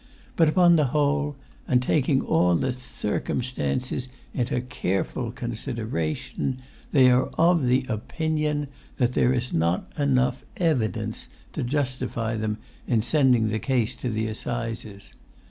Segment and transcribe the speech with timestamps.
[0.35, 1.35] But, upon the whole,
[1.67, 6.57] and taking all the cir cum stances into care ful con sid er ation,
[6.91, 8.67] they are of o pin i on
[8.97, 13.93] that there is not enough ev i dence to justify them in sending the case
[13.97, 15.13] to the assizes.